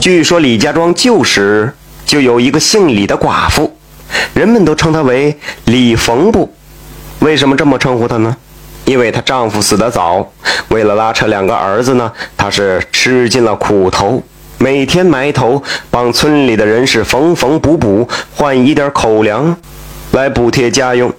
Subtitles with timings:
[0.00, 1.70] 据说李家庄旧时
[2.06, 3.76] 就有一个姓李的寡妇，
[4.32, 5.36] 人们都称她为
[5.66, 6.50] 李缝布。
[7.18, 8.34] 为什么这么称呼她呢？
[8.86, 10.26] 因为她丈夫死得早，
[10.68, 14.22] 为了拉扯两个儿子呢，她是吃尽了苦头，
[14.56, 19.54] 每天埋头帮村里的人是缝缝补补，换一点口粮
[20.12, 21.12] 来补贴家用。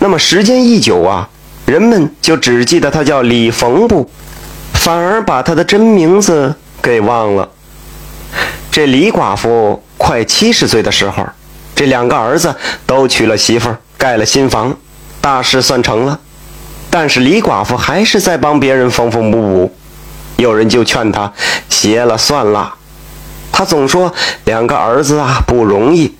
[0.00, 1.26] 那么时间一久啊，
[1.64, 4.10] 人们就只记得她叫李缝布，
[4.74, 7.48] 反而把她的真名字给忘了。
[8.70, 11.26] 这李寡妇快七十岁的时候，
[11.74, 12.54] 这两个儿子
[12.86, 14.76] 都娶了媳妇儿，盖了新房，
[15.20, 16.20] 大事算成了。
[16.90, 19.76] 但是李寡妇还是在帮别人缝缝补补。
[20.36, 21.32] 有人就劝她
[21.68, 22.74] 歇了算了。
[23.50, 24.12] 她总说
[24.44, 26.14] 两个儿子啊不容易，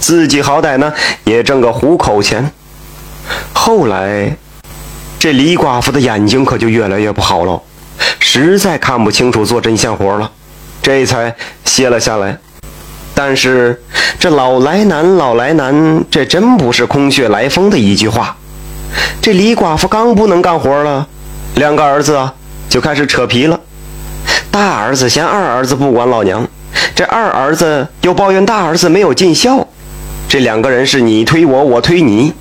[0.00, 2.50] 自己好歹呢也挣个糊口钱。
[3.52, 4.36] 后来，
[5.18, 7.62] 这李寡妇的眼睛可就越来越不好了，
[8.18, 10.30] 实在看不清楚做针线活了。
[10.86, 12.38] 这才歇了下来，
[13.12, 13.82] 但是
[14.20, 18.36] 这老来难，老来难，这真不是空穴来风的一句话。
[19.20, 21.08] 这李寡妇刚不能干活了，
[21.56, 22.32] 两个儿子啊
[22.68, 23.58] 就开始扯皮了。
[24.52, 26.46] 大儿子嫌二儿子不管老娘，
[26.94, 29.66] 这二儿子又抱怨大儿子没有尽孝，
[30.28, 32.32] 这两个人是你推我，我推你。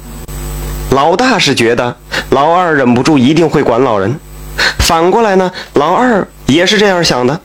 [0.92, 1.98] 老大是觉得
[2.30, 4.20] 老二忍不住一定会管老人，
[4.78, 7.42] 反过来呢，老二也是这样想的。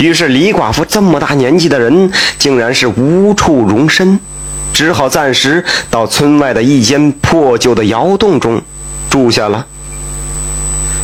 [0.00, 4.18] 于是李寡妇这么大年纪的人，竟然是无处容身，
[4.72, 8.62] 只好暂时到村外的一间破旧的窑洞中
[9.10, 9.66] 住下了。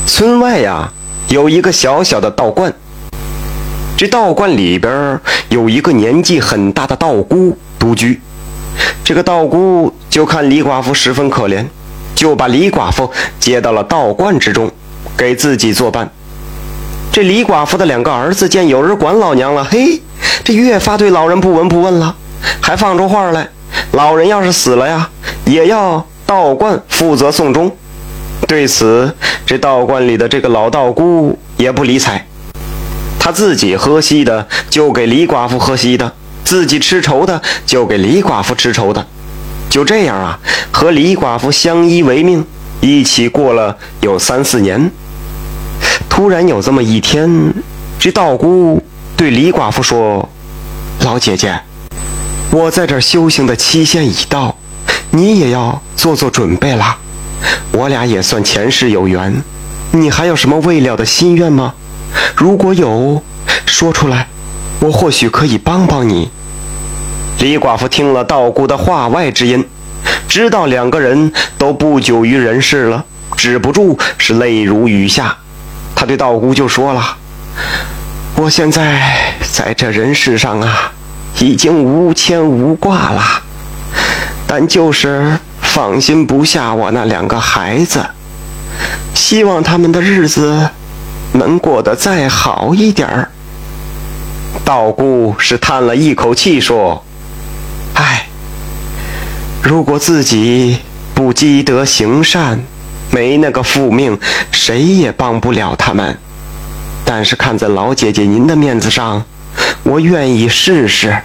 [0.06, 0.90] 村外呀，
[1.28, 2.72] 有一个小小的道观。
[3.98, 8.18] 这道观里边有一个年纪很大的道姑独居。
[9.04, 11.66] 这个道姑就看李寡妇十分可怜，
[12.14, 14.70] 就把李寡妇接到了道观之中，
[15.18, 16.10] 给自己作伴。
[17.16, 20.02] 这李寡妇的两个儿子见有人管老娘了，嘿，
[20.44, 22.14] 这越发对老人不闻不问了，
[22.60, 23.48] 还放出话来：
[23.92, 25.08] 老人要是死了呀，
[25.46, 27.74] 也要道观负责送终。
[28.46, 29.10] 对此，
[29.46, 32.26] 这道观里的这个老道姑也不理睬，
[33.18, 36.12] 他自己喝稀的就给李寡妇喝稀的，
[36.44, 39.06] 自己吃稠的就给李寡妇吃稠的，
[39.70, 40.38] 就这样啊，
[40.70, 42.44] 和李寡妇相依为命，
[42.82, 44.90] 一起过了有三四年。
[46.08, 47.52] 突然有这么一天，
[47.98, 48.82] 这道姑
[49.16, 50.28] 对李寡妇说
[51.04, 51.60] ：“老姐姐，
[52.50, 54.56] 我在这修行的期限已到，
[55.10, 56.96] 你也要做做准备啦。
[57.72, 59.42] 我俩也算前世有缘，
[59.92, 61.74] 你还有什么未了的心愿吗？
[62.34, 63.22] 如果有，
[63.66, 64.28] 说出来，
[64.80, 66.30] 我或许可以帮帮你。”
[67.40, 69.64] 李寡妇听了道姑的话外之音，
[70.26, 73.04] 知道两个人都不久于人世了，
[73.36, 75.36] 止不住是泪如雨下。
[76.06, 77.16] 对道姑就说了
[78.36, 79.02] ：“我现在
[79.52, 80.92] 在这人世上啊，
[81.40, 83.22] 已经无牵无挂了，
[84.46, 88.06] 但就是放心不下我那两个孩子，
[89.14, 90.70] 希望他们的日子
[91.32, 93.30] 能过得再好一点儿。”
[94.64, 97.04] 道姑是叹了一口气说
[97.94, 98.28] ：“唉，
[99.62, 100.78] 如果自己
[101.14, 102.62] 不积德行善。”
[103.10, 104.18] 没那个父命，
[104.50, 106.18] 谁也帮不了他们。
[107.04, 109.24] 但是看在老姐姐您的面子上，
[109.84, 111.16] 我愿意试试。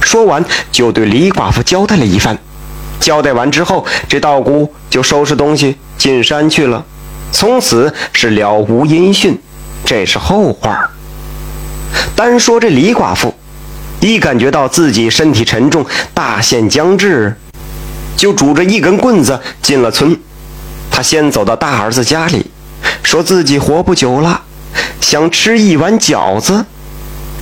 [0.00, 2.36] 说完，就对李寡妇交代了一番。
[2.98, 6.84] 交代完之后，这道姑就收拾东西进山去了，
[7.32, 9.38] 从此是了无音讯。
[9.84, 10.90] 这是后话。
[12.14, 13.34] 单说这李寡妇，
[14.00, 17.34] 一感觉到自己身体沉重，大限将至，
[18.16, 20.18] 就拄着一根棍子进了村。
[21.00, 22.50] 他先走到大儿子家里，
[23.02, 24.42] 说自己活不久了，
[25.00, 26.66] 想吃一碗饺子。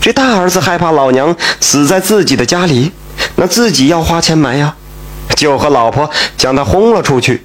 [0.00, 2.92] 这大儿子害怕老娘死在自己的家里，
[3.34, 4.76] 那自己要花钱买呀，
[5.34, 7.44] 就和老婆将他轰了出去。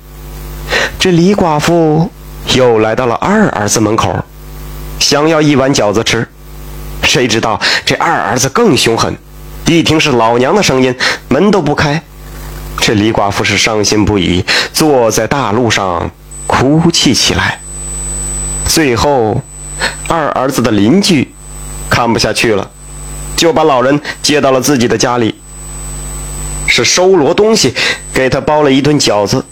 [1.00, 2.12] 这李寡妇
[2.53, 4.16] 又来到了二儿子门口，
[5.00, 6.28] 想要一碗饺子吃，
[7.01, 9.18] 谁知道这二儿子更凶狠，
[9.65, 10.95] 一听是老娘的声音，
[11.30, 12.04] 门都不开。
[12.85, 14.44] 这李寡妇是伤心不已，
[14.74, 16.12] 坐在大路上
[16.45, 17.57] 哭泣起来。
[18.68, 19.41] 最后，
[20.09, 21.33] 二儿子的邻居
[21.89, 22.69] 看不下去了，
[23.38, 25.33] 就把老人接到了自己的家里，
[26.68, 27.74] 是收罗东西，
[28.13, 29.45] 给他包了一顿饺子。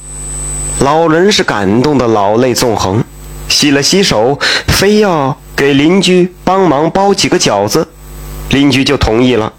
[0.80, 3.02] 老人是感动的老泪纵横，
[3.48, 4.38] 洗了洗手，
[4.68, 7.88] 非要给邻居帮忙包几个饺子，
[8.50, 9.54] 邻居就同意了。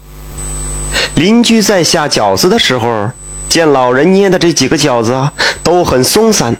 [1.15, 3.09] 邻居在下饺子的时候。
[3.53, 5.29] 见老人捏的这几个饺子
[5.61, 6.57] 都很松散，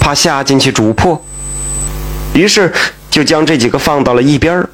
[0.00, 1.24] 怕下进去煮破，
[2.32, 2.72] 于是
[3.08, 4.66] 就将这几个放到了一边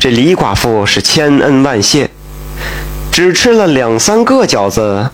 [0.00, 2.10] 这李寡妇是千恩万谢，
[3.12, 5.08] 只吃了两三个饺子，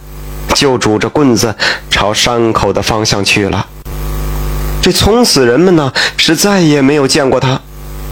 [0.55, 1.55] 就拄着棍子
[1.91, 3.67] 朝山口的方向去了。
[4.81, 7.61] 这从此人们呢是再也没有见过他。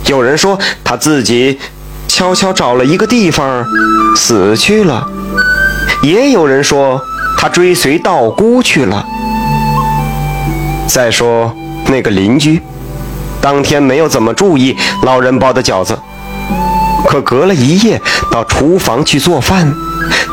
[0.05, 1.59] 有人说他自己
[2.07, 3.65] 悄悄找了一个地方
[4.15, 5.09] 死去了，
[6.03, 7.01] 也有人说
[7.37, 9.07] 他追随道姑去了。
[10.87, 11.55] 再说
[11.89, 12.63] 那个邻居，
[13.41, 15.99] 当天没有怎么注意老人包的饺子，
[17.07, 18.01] 可隔了一夜
[18.31, 19.73] 到厨房去做饭，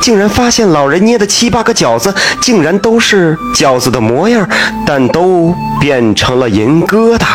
[0.02, 4.48] 竟然发现老人捏的七八个饺子，竟然都是饺子的模样，
[4.86, 7.26] 但都变成了银疙瘩。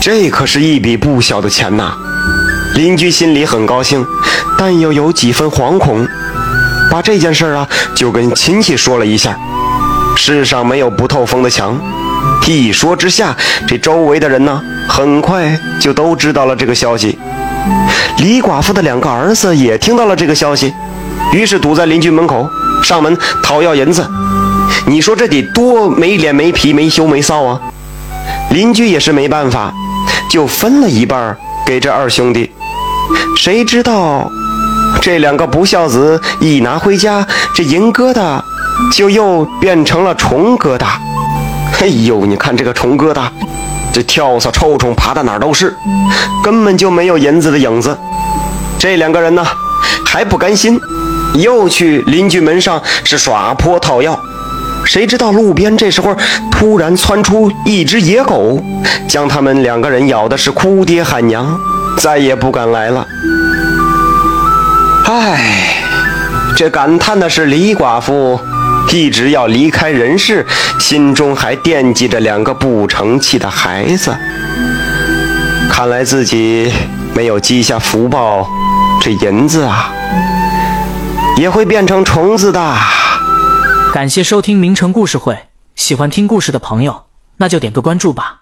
[0.00, 1.92] 这可是一笔不小的钱呐！
[2.74, 4.06] 邻居心里很高兴，
[4.56, 6.06] 但又有几分惶恐，
[6.90, 9.36] 把这件事啊就跟亲戚说了一下。
[10.16, 11.78] 世上没有不透风的墙，
[12.46, 13.36] 一说之下，
[13.66, 17.18] 这周围的人呢，很快就都知道了这个消息。
[18.18, 20.72] 李寡妇的两个儿子也听到了这个消息，
[21.32, 22.48] 于是堵在邻居门口
[22.82, 24.04] 上门讨要银子。
[24.86, 27.60] 你说这得多没脸没皮没羞没臊啊！
[28.50, 29.72] 邻居也是没办法。
[30.30, 32.50] 就分了一半给这二兄弟，
[33.34, 34.30] 谁知道
[35.00, 38.42] 这两个不孝子一拿回家，这银疙瘩
[38.92, 40.86] 就又变成了虫疙瘩。
[41.80, 43.28] 哎呦，你看这个虫疙瘩，
[43.92, 45.76] 这跳蚤、臭虫爬到哪儿都是，
[46.42, 47.96] 根本就没有银子的影子。
[48.78, 49.44] 这两个人呢
[50.04, 50.78] 还不甘心，
[51.34, 54.18] 又去邻居门上是耍泼讨要。
[54.84, 56.16] 谁知道路边这时候
[56.50, 58.62] 突然窜出一只野狗，
[59.08, 61.58] 将他们两个人咬的是哭爹喊娘，
[61.98, 63.06] 再也不敢来了。
[65.10, 65.82] 唉，
[66.54, 68.38] 这感叹的是李寡妇
[68.92, 70.46] 一直要离开人世，
[70.78, 74.14] 心中还惦记着两个不成器的孩子。
[75.70, 76.70] 看来自己
[77.14, 78.46] 没有积下福报，
[79.00, 79.90] 这银子啊，
[81.38, 82.76] 也会变成虫子的。
[83.94, 87.04] 感谢收听名城故事会，喜欢听故事的朋友，
[87.38, 88.37] 那就点个关注吧。